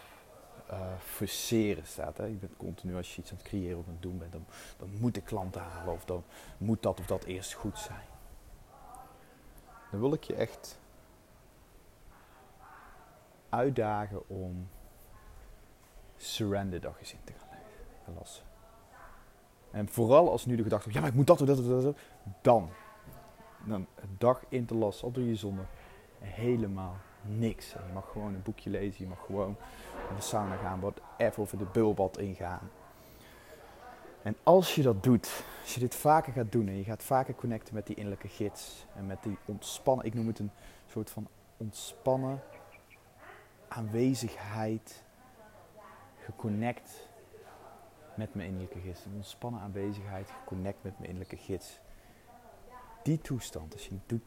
uh, 0.71 0.99
forceren 0.99 1.87
staat. 1.87 2.17
Hè? 2.17 2.25
Je 2.25 2.35
bent 2.35 2.57
continu 2.57 2.97
als 2.97 3.15
je 3.15 3.21
iets 3.21 3.31
aan 3.31 3.37
het 3.37 3.47
creëren 3.47 3.79
of 3.79 3.87
aan 3.87 3.93
het 3.93 4.03
doen 4.03 4.19
bent, 4.19 4.33
dan, 4.33 4.45
dan 4.77 4.91
moet 5.01 5.15
de 5.15 5.23
klanten 5.23 5.63
halen 5.63 5.95
of 5.95 6.05
dan 6.05 6.25
moet 6.59 6.83
dat 6.83 7.01
of 7.01 7.07
dat 7.07 7.25
eerst 7.25 7.53
goed 7.53 7.79
zijn. 7.79 8.07
Dan 9.91 10.01
wil 10.01 10.13
ik 10.13 10.25
je 10.25 10.35
echt 10.35 10.79
uitdagen 13.49 14.29
om 14.29 14.69
surrender 16.17 16.81
dag 16.81 16.99
eens 16.99 17.13
in 17.13 17.25
te 17.25 17.33
gaan 18.05 18.15
lassen. 18.15 18.56
En 19.77 19.89
vooral 19.89 20.31
als 20.31 20.47
nu 20.47 20.57
de 20.57 20.63
gedachte, 20.63 20.93
ja 20.93 21.01
maar 21.01 21.09
ik 21.09 21.15
moet 21.15 21.27
dat 21.27 21.39
dat 21.39 21.59
of 21.59 21.83
dat, 21.83 21.97
dan, 22.43 22.69
dan 23.65 23.87
een 23.95 24.15
dag 24.19 24.45
in 24.49 24.67
te 24.67 24.75
lassen, 24.75 25.05
al 25.05 25.13
doe 25.13 25.29
je 25.29 25.37
zonder 25.37 25.67
helemaal 26.19 26.97
niks. 27.23 27.73
je 27.73 27.93
mag 27.95 28.11
gewoon 28.13 28.35
een 28.35 28.43
boekje 28.43 28.71
lezen, 28.71 29.05
je 29.05 29.09
mag 29.09 29.25
gewoon 29.27 29.57
in 30.11 30.17
de 30.17 30.23
sauna 30.23 30.57
gaan, 30.57 30.81
whatever, 30.81 31.43
of 31.43 31.53
in 31.53 31.59
de 31.59 31.65
bubbelbad 31.65 32.19
ingaan. 32.19 32.71
En 34.23 34.37
als 34.43 34.75
je 34.75 34.83
dat 34.83 35.03
doet, 35.03 35.45
als 35.63 35.75
je 35.75 35.81
dit 35.81 35.95
vaker 35.95 36.33
gaat 36.33 36.53
doen 36.53 36.69
en 36.69 36.77
je 36.77 36.85
gaat 36.85 37.03
vaker 37.03 37.35
connecten 37.35 37.75
met 37.75 37.87
die 37.87 37.97
innerlijke 37.97 38.29
gids 38.29 38.87
en 38.95 39.07
met 39.07 39.23
die 39.23 39.39
ontspannen, 39.45 40.07
ik 40.07 40.15
noem 40.15 40.27
het 40.27 40.39
een 40.39 40.51
soort 40.87 41.11
van 41.11 41.29
ontspannen 41.57 42.41
aanwezigheid, 43.69 45.05
geconnect 46.25 47.09
met 48.17 48.35
mijn 48.35 48.49
innerlijke 48.49 48.81
gids. 48.81 49.05
Een 49.05 49.15
ontspannen 49.15 49.61
aanwezigheid, 49.61 50.31
geconnect 50.31 50.83
met 50.83 50.99
mijn 50.99 51.11
innerlijke 51.11 51.45
gids. 51.45 51.81
Die 53.03 53.21
toestand, 53.21 53.73
als 53.73 53.85
je 53.85 53.91
in 53.91 54.03
die 54.07 54.23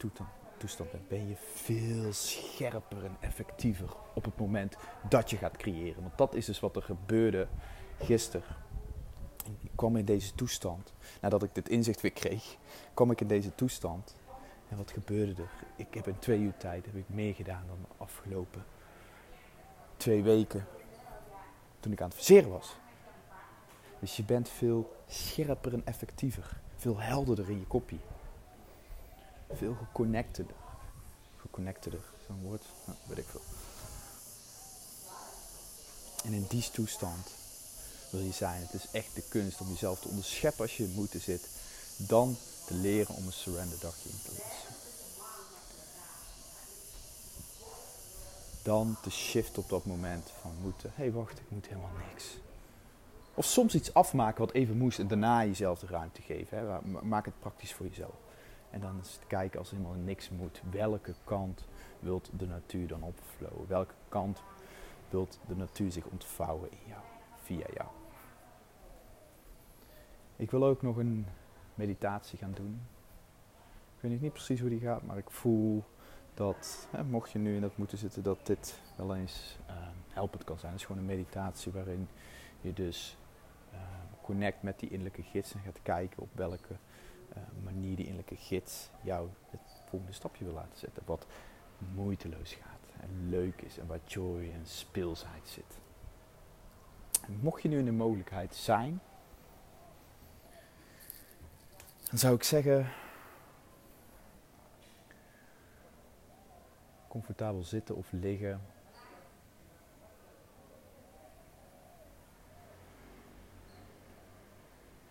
toestand 0.58 0.92
bent, 0.92 1.08
ben 1.08 1.28
je 1.28 1.36
veel 1.36 2.14
scherper 2.14 3.06
en 3.06 3.18
effectiever 3.20 3.96
op 4.14 4.26
het 4.26 4.38
moment 4.38 4.76
dat 5.10 5.30
je 5.30 5.38
gaat 5.38 5.58
creëren. 5.58 6.02
Want 6.02 6.18
dat 6.18 6.34
is 6.34 6.46
dus 6.46 6.60
wat 6.60 6.76
er 6.76 6.82
gebeurde 6.82 7.48
gisteren. 8.00 8.56
Ik 9.62 9.72
kwam 9.76 9.96
in 9.96 10.06
deze 10.06 10.36
toestand, 10.36 10.94
nadat 11.22 11.44
ik 11.44 11.56
dit 11.56 11.70
inzicht 11.70 12.02
weer 12.02 12.12
kreeg, 12.12 12.58
kwam 12.94 13.12
ik 13.12 13.22
in 13.22 13.28
deze 13.28 13.56
toestand. 13.56 14.16
En 14.70 14.78
wat 14.78 14.92
gebeurde 14.92 15.42
er? 15.42 15.50
Ik 15.76 15.94
heb 15.94 16.08
in 16.08 16.20
twee 16.20 16.40
uur 16.40 16.58
tijd 16.58 16.86
heb 16.86 16.96
ik 16.96 17.10
meer 17.10 17.34
gedaan 17.34 17.64
dan 17.68 17.78
de 17.82 18.04
afgelopen 18.04 18.64
twee 19.98 20.24
weken 20.24 20.66
toen 21.80 21.92
ik 21.92 22.02
aan 22.02 22.08
het 22.08 22.16
verzeren 22.16 22.50
was. 22.50 22.76
Dus 24.00 24.18
je 24.18 24.24
bent 24.24 24.50
veel 24.50 24.96
scherper 25.08 25.74
en 25.74 25.86
effectiever. 25.86 26.60
Veel 26.78 27.00
helderder 27.00 27.50
in 27.50 27.60
je 27.60 27.68
kopie. 27.68 28.00
Veel 29.54 29.76
geconnecteder. 29.76 30.56
Geconnecteder, 31.38 32.00
zo'n 32.28 32.42
woord? 32.42 32.64
Weet 33.08 33.18
ik 33.18 33.28
veel. 33.28 33.42
En 36.24 36.34
in 36.34 36.46
die 36.50 36.70
toestand 36.72 37.28
wil 38.12 38.22
je 38.22 38.32
zijn. 38.32 38.62
Het 38.62 38.74
is 38.74 38.92
echt 38.92 39.16
de 39.16 39.24
kunst 39.30 39.62
om 39.62 39.68
jezelf 39.68 40.00
te 40.00 40.08
onderscheppen 40.08 40.62
als 40.62 40.78
je 40.78 40.84
in 40.84 40.94
moeten 40.94 41.22
zit. 41.22 41.50
Dan 41.98 42.38
te 42.66 42.74
leren 42.74 43.16
om 43.16 43.26
een 43.26 43.34
surrender 43.34 43.80
dagje 43.80 44.10
in 44.10 44.22
te 44.24 44.32
lassen. 44.32 44.76
Dan 48.64 48.98
te 49.02 49.10
shiften 49.10 49.62
op 49.62 49.70
dat 49.70 49.86
moment 49.86 50.32
van 50.42 50.56
moeten. 50.62 50.92
Hé 50.96 51.04
hey, 51.04 51.12
wacht, 51.12 51.40
ik 51.40 51.50
moet 51.50 51.68
helemaal 51.68 51.92
niks. 52.10 52.26
Of 53.34 53.46
soms 53.46 53.76
iets 53.76 53.94
afmaken 53.94 54.40
wat 54.40 54.52
even 54.54 54.78
moest 54.78 55.00
en 55.00 55.08
daarna 55.08 55.46
jezelf 55.46 55.80
de 55.80 55.88
ruimte 55.88 56.22
geven. 56.22 56.58
Hè. 56.58 56.82
Maak 57.02 57.26
het 57.26 57.40
praktisch 57.40 57.74
voor 57.74 57.88
jezelf. 57.88 58.16
En 58.70 58.80
dan 58.80 58.98
eens 58.98 59.20
kijken 59.28 59.60
als 59.60 59.72
er 59.72 59.76
helemaal 59.78 59.98
niks 59.98 60.30
moet. 60.30 60.62
Welke 60.72 61.14
kant 61.24 61.66
wilt 62.00 62.30
de 62.38 62.48
natuur 62.48 62.88
dan 62.88 63.04
opvloeien? 63.04 63.68
Welke 63.68 63.94
kant 64.10 64.42
wilt 65.10 65.40
de 65.48 65.56
natuur 65.56 65.92
zich 65.92 66.06
ontvouwen 66.06 66.72
in 66.72 66.88
jou, 66.88 67.02
via 67.42 67.66
jou? 67.74 67.90
Ik 70.36 70.52
wil 70.52 70.66
ook 70.66 70.82
nog 70.82 70.98
een 70.98 71.26
meditatie 71.76 72.38
gaan 72.38 72.54
doen. 72.54 72.82
Ik 73.96 74.10
weet 74.10 74.22
niet 74.22 74.34
precies 74.34 74.60
hoe 74.60 74.70
die 74.70 74.80
gaat, 74.80 75.04
maar 75.04 75.18
ik 75.18 75.30
voel 75.30 75.84
dat, 76.34 76.88
hè, 76.92 77.04
mocht 77.04 77.32
je 77.32 77.40
nu 77.40 77.56
in 77.56 77.62
dat 77.62 77.78
moeten 77.78 77.98
zitten, 77.98 78.24
dat 78.24 78.46
dit 78.46 78.80
wel 78.96 79.16
eens 79.16 79.58
uh, 79.70 79.76
helpend 80.08 80.44
kan 80.44 80.60
zijn. 80.60 80.72
Het 80.72 80.82
is 80.82 80.88
gewoon 80.88 81.02
een 81.02 81.08
meditatie 81.08 81.72
waarin 81.72 82.08
je 82.62 82.74
dus 82.74 83.18
uh, 83.74 83.80
connect 84.22 84.62
met 84.62 84.80
die 84.80 84.90
innerlijke 84.90 85.24
gids 85.24 85.54
en 85.54 85.60
gaat 85.60 85.80
kijken 85.84 86.22
op 86.22 86.30
welke 86.32 86.74
uh, 87.38 87.44
manier 87.64 87.96
die 87.96 88.06
innerlijke 88.06 88.36
gids 88.36 88.90
jou 89.02 89.30
het 89.50 89.82
volgende 89.90 90.14
stapje 90.14 90.46
wil 90.46 90.54
laten 90.54 90.78
zetten. 90.78 91.04
Wat 91.06 91.26
moeiteloos 91.96 92.54
gaat 92.54 93.02
en 93.02 93.30
leuk 93.30 93.62
is 93.62 93.78
en 93.78 93.88
waar 93.88 94.00
joy 94.06 94.52
en 94.52 94.66
speelsheid 94.66 95.48
zit. 95.48 95.78
En 97.26 97.40
mocht 97.42 97.62
je 97.62 97.70
nu 97.70 97.78
in 97.78 97.86
de 97.86 97.92
mogelijkheid 97.92 98.56
zijn, 98.56 99.02
dan 102.10 102.20
zou 102.20 102.36
ik 102.36 102.44
zeggen, 102.44 102.92
comfortabel 107.08 107.64
zitten 107.64 107.96
of 107.96 108.12
liggen. 108.12 108.62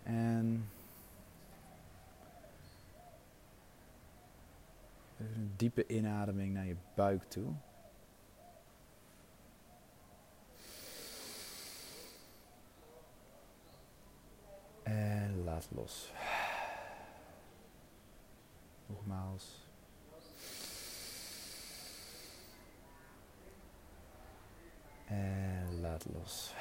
En 0.03 0.69
een 5.17 5.48
diepe 5.59 5.87
inademing 5.87 6.53
naar 6.53 6.65
je 6.65 6.75
buik 6.95 7.23
toe. 7.23 7.53
En 14.83 15.43
laat 15.43 15.67
los. 15.71 16.13
Nogmaals. 18.85 19.67
En 25.05 25.79
laat 25.79 26.05
los. 26.13 26.53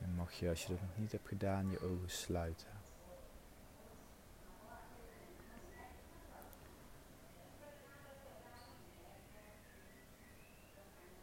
En 0.00 0.14
mag 0.14 0.32
je, 0.32 0.48
als 0.48 0.62
je 0.62 0.68
dat 0.68 0.80
nog 0.80 0.96
niet 0.96 1.12
hebt 1.12 1.28
gedaan, 1.28 1.70
je 1.70 1.80
ogen 1.80 2.10
sluiten. 2.10 2.87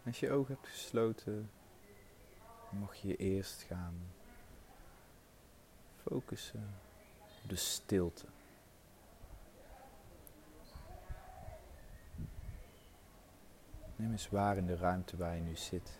Als 0.05 0.19
je 0.19 0.31
ogen 0.31 0.53
hebt 0.53 0.67
gesloten, 0.67 1.51
mag 2.69 2.95
je 2.95 3.15
eerst 3.15 3.61
gaan 3.61 3.95
focussen 6.03 6.75
op 7.43 7.49
de 7.49 7.55
stilte. 7.55 8.25
Neem 13.95 14.11
eens 14.11 14.29
waar 14.29 14.57
in 14.57 14.65
de 14.65 14.75
ruimte 14.75 15.17
waar 15.17 15.35
je 15.35 15.41
nu 15.41 15.55
zit. 15.55 15.97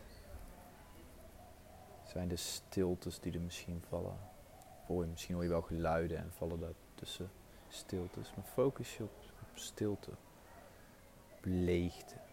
Zijn 2.07 2.27
de 2.27 2.35
stiltes 2.35 3.19
die 3.19 3.33
er 3.33 3.41
misschien 3.41 3.83
vallen? 3.89 4.17
Hoor 4.85 5.03
je, 5.03 5.09
misschien 5.09 5.33
hoor 5.35 5.43
je 5.43 5.49
wel 5.49 5.61
geluiden 5.61 6.17
en 6.17 6.31
vallen 6.31 6.59
daar 6.59 6.73
tussen 6.95 7.31
stiltes. 7.69 8.33
Maar 8.35 8.45
focus 8.45 8.97
je 8.97 9.03
op, 9.03 9.11
op 9.41 9.57
stilte, 9.57 10.11
op 11.31 11.39
leegte. 11.41 12.24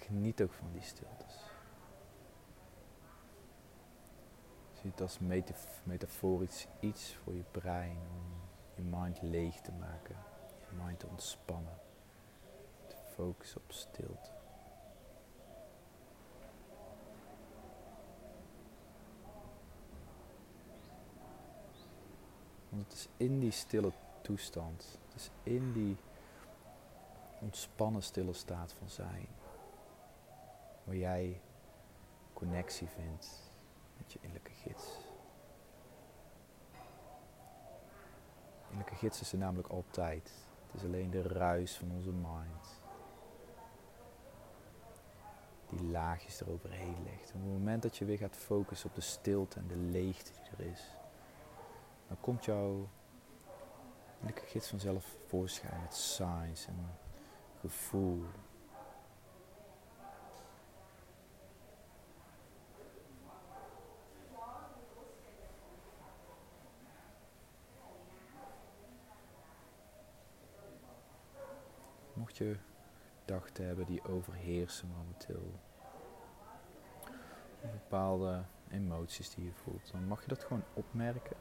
En 0.00 0.06
geniet 0.06 0.42
ook 0.42 0.52
van 0.52 0.72
die 0.72 0.82
stiltes. 0.82 1.44
Zie 4.72 4.90
het 4.90 5.00
als 5.00 5.18
metaforisch 5.84 6.66
iets 6.80 7.14
voor 7.14 7.34
je 7.34 7.44
brein 7.50 7.96
om 7.96 8.40
je 8.74 8.82
mind 8.82 9.22
leeg 9.22 9.60
te 9.60 9.72
maken, 9.72 10.16
je 10.58 10.82
mind 10.84 10.98
te 10.98 11.06
ontspannen, 11.06 11.78
te 12.86 12.96
focussen 13.14 13.60
op 13.60 13.72
stilte. 13.72 14.30
Want 22.68 22.82
het 22.82 22.92
is 22.92 23.08
in 23.16 23.40
die 23.40 23.50
stille 23.50 23.92
toestand, 24.22 24.98
het 25.06 25.20
is 25.20 25.30
in 25.42 25.72
die 25.72 25.96
ontspannen 27.40 28.02
stille 28.02 28.32
staat 28.32 28.72
van 28.72 28.88
zijn, 28.88 29.28
waar 30.84 30.96
jij 30.96 31.40
connectie 32.32 32.88
vindt 32.88 33.50
met 33.96 34.12
je 34.12 34.18
innerlijke 34.22 34.52
gids. 34.52 34.98
Innerlijke 38.62 38.94
gids 38.94 39.20
is 39.20 39.32
er 39.32 39.38
namelijk 39.38 39.68
altijd. 39.68 40.30
Het 40.66 40.80
is 40.80 40.84
alleen 40.84 41.10
de 41.10 41.22
ruis 41.22 41.76
van 41.76 41.90
onze 41.90 42.10
mind. 42.10 42.80
Die 45.68 45.82
laagjes 45.82 46.40
eroverheen 46.40 46.96
legt. 47.04 47.32
Op 47.34 47.40
het 47.40 47.52
moment 47.52 47.82
dat 47.82 47.96
je 47.96 48.04
weer 48.04 48.18
gaat 48.18 48.36
focussen 48.36 48.88
op 48.88 48.94
de 48.94 49.00
stilte 49.00 49.58
en 49.58 49.66
de 49.66 49.76
leegte 49.76 50.32
die 50.32 50.66
er 50.66 50.72
is, 50.72 50.96
dan 52.08 52.20
komt 52.20 52.44
jouw 52.44 52.88
innerlijke 54.20 54.48
gids 54.48 54.68
vanzelf 54.68 55.16
voorschijn 55.26 55.80
met 55.80 55.94
signs 55.94 56.66
en 56.66 56.98
gevoel 57.60 58.24
gedachten 72.44 73.66
hebben 73.66 73.86
die 73.86 74.04
overheersen 74.04 74.88
momenteel. 74.88 75.52
Bepaalde 77.60 78.42
emoties 78.70 79.34
die 79.34 79.44
je 79.44 79.52
voelt, 79.52 79.92
dan 79.92 80.06
mag 80.06 80.22
je 80.22 80.28
dat 80.28 80.44
gewoon 80.44 80.64
opmerken. 80.74 81.36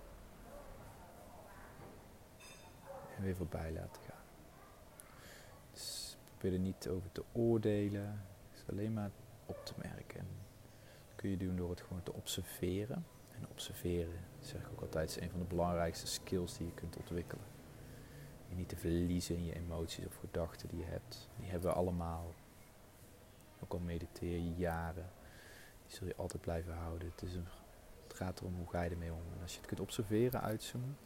En 3.15 3.23
weer 3.23 3.35
voorbij 3.35 3.71
laten 3.71 4.01
gaan. 4.01 4.23
Dus 5.71 6.17
probeer 6.23 6.53
er 6.53 6.59
niet 6.59 6.87
over 6.87 7.11
te 7.11 7.23
oordelen. 7.31 8.25
Is 8.53 8.63
alleen 8.69 8.93
maar 8.93 9.11
op 9.45 9.65
te 9.65 9.73
merken. 9.77 10.19
En 10.19 10.27
dat 11.07 11.15
kun 11.15 11.29
je 11.29 11.37
doen 11.37 11.55
door 11.55 11.69
het 11.69 11.81
gewoon 11.81 12.03
te 12.03 12.13
observeren. 12.13 13.05
En 13.31 13.47
observeren, 13.49 14.19
zeg 14.39 14.61
ik 14.61 14.71
ook 14.71 14.81
altijd, 14.81 15.09
is 15.09 15.19
een 15.19 15.29
van 15.29 15.39
de 15.39 15.45
belangrijkste 15.45 16.07
skills 16.07 16.57
die 16.57 16.67
je 16.67 16.73
kunt 16.73 16.97
ontwikkelen 16.97 17.58
je 18.49 18.55
niet 18.55 18.69
te 18.69 18.77
verliezen 18.77 19.35
in 19.35 19.45
je 19.45 19.55
emoties 19.55 20.05
of 20.05 20.15
gedachten 20.15 20.69
die 20.69 20.79
je 20.79 20.85
hebt. 20.85 21.27
Die 21.35 21.49
hebben 21.49 21.69
we 21.69 21.75
allemaal. 21.75 22.33
Ook 23.63 23.73
al 23.73 23.79
mediteer 23.79 24.37
je 24.37 24.55
jaren, 24.55 25.09
die 25.87 25.95
zul 25.95 26.07
je 26.07 26.15
altijd 26.15 26.41
blijven 26.41 26.73
houden. 26.73 27.11
Het, 27.15 27.21
is 27.21 27.35
een, 27.35 27.47
het 28.03 28.13
gaat 28.13 28.39
erom 28.39 28.55
hoe 28.55 28.69
ga 28.69 28.81
je 28.81 28.89
ermee 28.89 29.11
om. 29.11 29.21
En 29.35 29.41
als 29.41 29.51
je 29.51 29.57
het 29.57 29.67
kunt 29.67 29.79
observeren, 29.79 30.41
uitzoomen, 30.41 30.97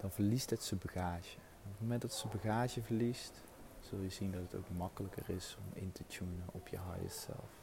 dan 0.00 0.10
verliest 0.10 0.50
het 0.50 0.62
zijn 0.62 0.80
bagage. 0.84 1.36
op 1.36 1.70
het 1.70 1.80
moment 1.80 2.02
dat 2.02 2.10
het 2.10 2.20
zijn 2.20 2.32
bagage 2.32 2.82
verliest, 2.82 3.42
zul 3.80 3.98
je 3.98 4.10
zien 4.10 4.32
dat 4.32 4.42
het 4.42 4.54
ook 4.54 4.70
makkelijker 4.76 5.30
is 5.30 5.56
om 5.58 5.82
in 5.82 5.92
te 5.92 6.06
tunen 6.06 6.46
op 6.52 6.68
je 6.68 6.78
highest 6.78 7.18
self. 7.18 7.60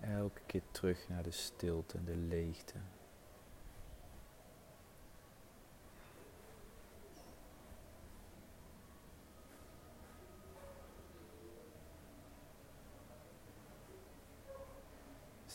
Elke 0.00 0.40
keer 0.46 0.62
terug 0.70 1.08
naar 1.08 1.22
de 1.22 1.30
stilte 1.30 1.98
en 1.98 2.04
de 2.04 2.16
leegte. 2.16 2.74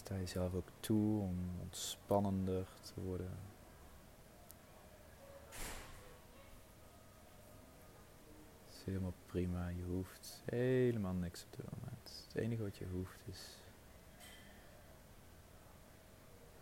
Sta 0.05 0.15
jezelf 0.15 0.53
ook 0.53 0.69
toe 0.79 1.21
om 1.21 1.37
ontspannender 1.61 2.67
te 2.81 3.01
worden. 3.01 3.37
Het 8.65 8.75
is 8.75 8.83
helemaal 8.85 9.13
prima. 9.25 9.67
Je 9.67 9.83
hoeft 9.83 10.43
helemaal 10.45 11.13
niks 11.13 11.43
op 11.43 11.55
dit 11.55 11.65
moment. 11.79 12.25
Het 12.27 12.35
enige 12.35 12.63
wat 12.63 12.77
je 12.77 12.85
hoeft 12.85 13.27
is 13.27 13.57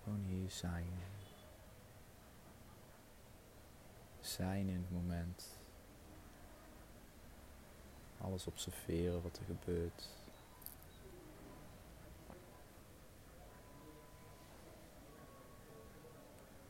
gewoon 0.03 0.23
hier 0.23 0.49
zijn. 0.49 0.87
Zijn 4.19 4.67
in 4.67 4.77
het 4.81 4.91
moment. 4.91 5.59
Alles 8.17 8.47
observeren 8.47 9.21
wat 9.21 9.37
er 9.37 9.45
gebeurt. 9.45 10.22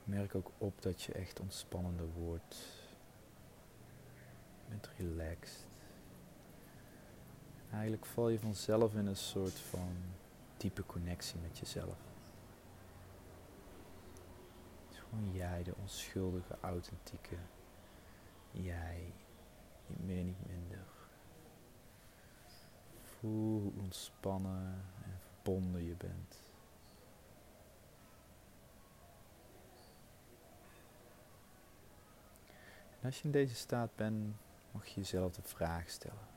Merk 0.03 0.35
ook 0.35 0.51
op 0.57 0.81
dat 0.81 1.01
je 1.01 1.13
echt 1.13 1.39
ontspannender 1.39 2.07
wordt. 2.17 2.55
Je 4.63 4.69
bent 4.69 4.89
relaxed. 4.97 5.65
eigenlijk 7.71 8.05
val 8.05 8.29
je 8.29 8.39
vanzelf 8.39 8.93
in 8.95 9.05
een 9.05 9.15
soort 9.15 9.59
van 9.59 9.95
diepe 10.57 10.85
connectie 10.85 11.39
met 11.39 11.57
jezelf. 11.57 11.97
Het 14.85 14.93
is 14.93 14.99
gewoon 14.99 15.33
jij, 15.33 15.63
de 15.63 15.75
onschuldige, 15.75 16.57
authentieke 16.61 17.37
jij. 18.51 19.13
Niet 19.87 20.05
meer, 20.05 20.23
niet 20.23 20.47
minder. 20.47 20.85
Voel 23.01 23.61
hoe 23.61 23.71
ontspannen 23.81 24.85
en 25.03 25.19
verbonden 25.19 25.83
je 25.83 25.95
bent. 25.95 26.42
En 33.03 33.09
als 33.09 33.17
je 33.17 33.23
in 33.25 33.31
deze 33.31 33.55
staat 33.55 33.95
bent, 33.95 34.35
mag 34.71 34.87
je 34.87 34.95
jezelf 34.95 35.33
de 35.33 35.41
vraag 35.41 35.89
stellen. 35.89 36.27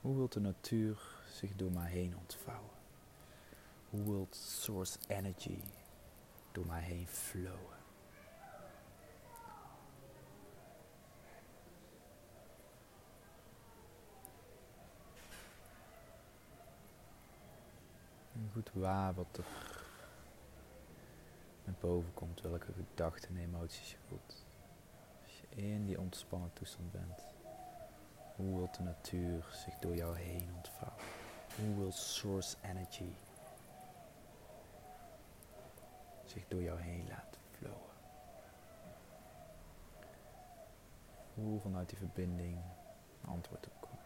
Hoe 0.00 0.16
wilt 0.16 0.32
de 0.32 0.40
natuur 0.40 0.98
zich 1.30 1.56
door 1.56 1.72
mij 1.72 1.90
heen 1.90 2.16
ontvouwen? 2.18 2.76
Hoe 3.90 4.04
wilt 4.04 4.36
source 4.36 4.98
energy 5.08 5.60
door 6.52 6.66
mij 6.66 6.82
heen 6.82 7.06
flowen? 7.06 7.76
En 18.36 18.45
goed 18.56 18.70
waar 18.72 19.14
wat 19.14 19.38
er 19.38 19.44
naar 21.64 21.74
boven 21.80 22.14
komt, 22.14 22.40
welke 22.40 22.72
gedachten 22.72 23.36
en 23.36 23.42
emoties 23.42 23.90
je 23.90 23.96
voelt. 24.08 24.44
Als 25.24 25.40
je 25.40 25.62
in 25.62 25.86
die 25.86 26.00
ontspannen 26.00 26.52
toestand 26.52 26.92
bent. 26.92 27.22
Hoe 28.36 28.56
wil 28.56 28.68
de 28.76 28.82
natuur 28.82 29.46
zich 29.52 29.74
door 29.78 29.94
jou 29.94 30.16
heen 30.16 30.48
ontvouwen? 30.56 31.04
Hoe 31.56 31.76
wil 31.76 31.92
source 31.92 32.56
energy 32.62 33.12
zich 36.24 36.48
door 36.48 36.62
jou 36.62 36.80
heen 36.80 37.06
laten 37.08 37.40
flowen? 37.50 37.94
Hoe 41.34 41.60
vanuit 41.60 41.88
die 41.88 41.98
verbinding 41.98 42.58
antwoord 43.24 43.66
op 43.66 43.80
komt. 43.80 43.96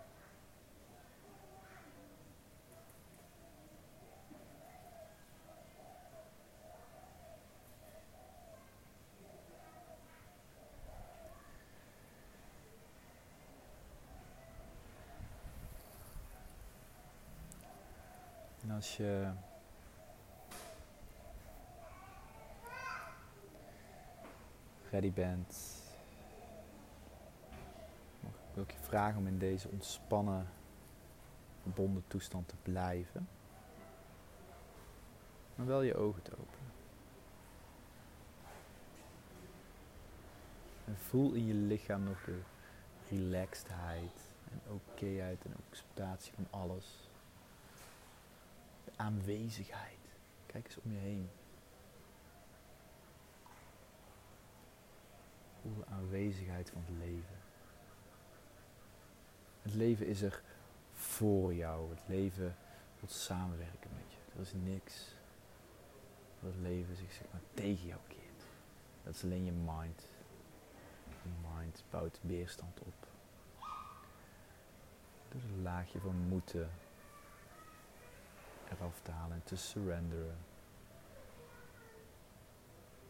En 18.62 18.69
als 18.80 18.96
je 18.96 19.30
ready 24.90 25.12
bent, 25.12 25.82
wil 28.54 28.62
ik 28.62 28.70
je 28.70 28.78
vragen 28.78 29.18
om 29.18 29.26
in 29.26 29.38
deze 29.38 29.68
ontspannen, 29.68 30.48
verbonden 31.62 32.04
toestand 32.06 32.48
te 32.48 32.54
blijven. 32.62 33.28
Maar 35.54 35.66
wel 35.66 35.82
je 35.82 35.96
ogen 35.96 36.22
te 36.22 36.32
openen. 36.32 36.72
En 40.84 40.96
voel 40.96 41.32
in 41.32 41.46
je 41.46 41.54
lichaam 41.54 42.02
nog 42.02 42.24
de 42.24 42.40
relaxedheid 43.08 44.32
en 44.50 44.60
okéheid 44.68 45.44
en 45.44 45.54
acceptatie 45.68 46.32
van 46.32 46.46
alles 46.50 47.09
aanwezigheid. 49.00 49.98
Kijk 50.46 50.66
eens 50.66 50.78
om 50.82 50.92
je 50.92 50.98
heen. 50.98 51.30
Voel 55.60 55.74
de 55.74 55.86
aanwezigheid 55.86 56.70
van 56.70 56.82
het 56.86 56.96
leven. 56.98 57.38
Het 59.62 59.74
leven 59.74 60.06
is 60.06 60.22
er 60.22 60.42
voor 60.92 61.54
jou. 61.54 61.90
Het 61.90 62.02
leven 62.06 62.56
wil 63.00 63.08
samenwerken 63.08 63.90
met 63.94 64.12
je. 64.12 64.18
Er 64.34 64.40
is 64.40 64.52
niks 64.52 65.14
dat 66.40 66.52
het 66.52 66.60
leven 66.62 66.96
zich 66.96 67.12
zeg 67.12 67.26
maar 67.32 67.42
tegen 67.54 67.86
jou 67.86 68.00
keert. 68.08 68.44
Dat 69.04 69.14
is 69.14 69.24
alleen 69.24 69.44
je 69.44 69.52
mind. 69.52 70.08
Je 71.22 71.28
mind 71.54 71.84
bouwt 71.90 72.18
weerstand 72.22 72.80
op. 72.80 73.08
Dus 75.28 75.42
een 75.42 75.62
laagje 75.62 76.00
van 76.00 76.16
moeten 76.16 76.70
eraf 78.70 79.00
te 79.02 79.10
halen 79.10 79.36
en 79.36 79.44
te 79.44 79.56
surrenderen. 79.56 80.38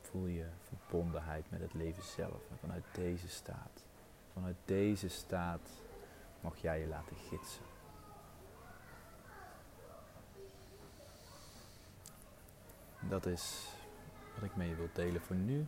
Voel 0.01 0.27
je 0.27 0.47
verbondenheid 0.69 1.51
met 1.51 1.61
het 1.61 1.75
leven 1.75 2.03
zelf. 2.03 2.43
Vanuit 2.61 2.85
deze 2.93 3.29
staat, 3.29 3.85
vanuit 4.33 4.57
deze 4.65 5.09
staat 5.09 5.71
mag 6.41 6.57
jij 6.57 6.81
je 6.81 6.87
laten 6.87 7.17
gidsen. 7.17 7.63
Dat 13.09 13.27
is 13.27 13.75
wat 14.35 14.45
ik 14.45 14.57
met 14.57 14.69
je 14.69 14.75
wil 14.75 14.89
delen 14.93 15.21
voor 15.21 15.37
nu. 15.37 15.67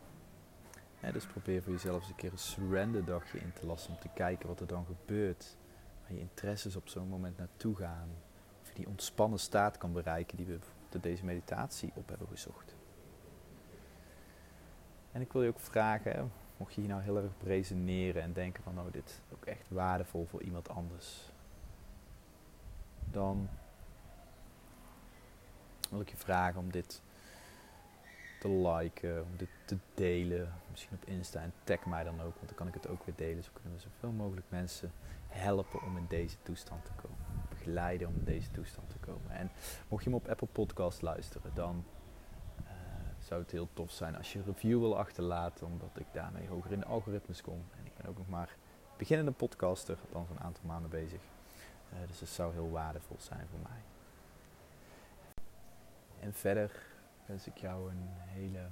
dus 1.12 1.26
probeer 1.26 1.62
voor 1.62 1.72
jezelf 1.72 2.00
eens 2.00 2.08
een 2.08 2.14
keer 2.14 2.32
een 2.32 2.38
surrender 2.38 3.04
dagje 3.04 3.38
in 3.38 3.52
te 3.52 3.66
lassen 3.66 3.94
om 3.94 4.00
te 4.00 4.08
kijken 4.14 4.48
wat 4.48 4.60
er 4.60 4.66
dan 4.66 4.86
gebeurt. 4.86 5.56
Waar 6.02 6.12
je 6.12 6.20
interesses 6.20 6.76
op 6.76 6.88
zo'n 6.88 7.08
moment 7.08 7.36
naartoe 7.38 7.76
gaan 7.76 8.08
die 8.74 8.88
ontspannen 8.88 9.38
staat 9.38 9.78
kan 9.78 9.92
bereiken 9.92 10.36
die 10.36 10.46
we 10.46 10.58
de 10.88 11.00
deze 11.00 11.24
meditatie 11.24 11.92
op 11.94 12.08
hebben 12.08 12.28
gezocht. 12.28 12.74
En 15.12 15.20
ik 15.20 15.32
wil 15.32 15.42
je 15.42 15.48
ook 15.48 15.60
vragen, 15.60 16.32
mocht 16.56 16.74
je 16.74 16.80
hier 16.80 16.90
nou 16.90 17.02
heel 17.02 17.16
erg 17.16 17.32
resoneren 17.42 18.22
en 18.22 18.32
denken 18.32 18.62
van 18.62 18.74
nou 18.74 18.90
dit 18.90 19.08
is 19.08 19.34
ook 19.34 19.44
echt 19.44 19.68
waardevol 19.68 20.26
voor 20.26 20.42
iemand 20.42 20.68
anders. 20.68 21.30
Dan 23.10 23.48
wil 25.90 26.00
ik 26.00 26.10
je 26.10 26.16
vragen 26.16 26.60
om 26.60 26.72
dit 26.72 27.02
te 28.40 28.48
liken, 28.48 29.22
om 29.22 29.36
dit 29.36 29.48
te 29.64 29.76
delen. 29.94 30.52
Misschien 30.70 30.96
op 30.96 31.04
Insta 31.04 31.40
en 31.40 31.52
tag 31.64 31.86
mij 31.86 32.04
dan 32.04 32.20
ook, 32.20 32.34
want 32.34 32.46
dan 32.46 32.54
kan 32.54 32.68
ik 32.68 32.74
het 32.74 32.88
ook 32.88 33.04
weer 33.04 33.14
delen. 33.16 33.44
Zo 33.44 33.50
kunnen 33.52 33.72
we 33.72 33.80
zoveel 33.80 34.12
mogelijk 34.12 34.46
mensen 34.48 34.92
helpen 35.28 35.82
om 35.82 35.96
in 35.96 36.06
deze 36.08 36.36
toestand 36.42 36.84
te 36.84 36.92
komen 36.92 37.31
begeleiden 37.62 38.08
om 38.08 38.14
in 38.14 38.24
deze 38.24 38.50
toestand 38.50 38.90
te 38.90 38.98
komen. 38.98 39.30
En 39.30 39.50
mocht 39.88 40.04
je 40.04 40.10
me 40.10 40.16
op 40.16 40.28
Apple 40.28 40.46
Podcast 40.46 41.02
luisteren, 41.02 41.54
dan 41.54 41.84
uh, 42.64 42.70
zou 43.18 43.42
het 43.42 43.50
heel 43.50 43.68
tof 43.72 43.90
zijn 43.90 44.16
als 44.16 44.32
je 44.32 44.38
een 44.38 44.44
review 44.44 44.78
wil 44.78 44.98
achterlaten, 44.98 45.66
omdat 45.66 45.90
ik 45.98 46.06
daarmee 46.12 46.48
hoger 46.48 46.72
in 46.72 46.78
de 46.78 46.86
algoritmes 46.86 47.42
kom. 47.42 47.64
En 47.78 47.86
ik 47.86 47.94
ben 47.96 48.06
ook 48.06 48.18
nog 48.18 48.28
maar 48.28 48.56
beginnende 48.96 49.30
podcaster, 49.32 49.98
althans 50.04 50.30
een 50.30 50.40
aantal 50.40 50.64
maanden 50.66 50.90
bezig. 50.90 51.20
Uh, 51.92 51.98
dus 52.06 52.20
het 52.20 52.28
zou 52.28 52.52
heel 52.52 52.70
waardevol 52.70 53.16
zijn 53.18 53.46
voor 53.50 53.60
mij. 53.62 53.82
En 56.20 56.32
verder 56.32 56.86
wens 57.26 57.46
ik 57.46 57.56
jou 57.56 57.90
een 57.90 58.08
hele 58.08 58.68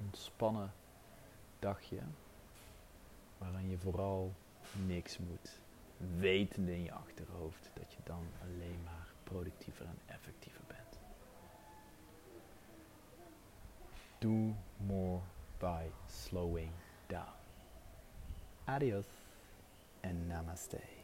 ontspannen 0.00 0.72
dagje, 1.58 2.00
waarin 3.38 3.70
je 3.70 3.78
vooral 3.78 4.34
niks 4.86 5.18
moet 5.18 5.60
wetende 6.18 6.74
in 6.74 6.82
je 6.82 6.92
achterhoofd 6.92 7.70
dat 7.74 7.92
je 7.92 7.98
dan 8.04 8.24
alleen 8.42 8.82
maar 8.84 9.06
productiever 9.22 9.86
en 9.86 9.98
effectiever 10.06 10.62
bent. 10.66 10.98
Do 14.18 14.54
more 14.86 15.20
by 15.58 15.86
slowing 16.06 16.70
down. 17.06 17.34
Adios 18.64 19.06
en 20.00 20.26
namaste. 20.26 20.95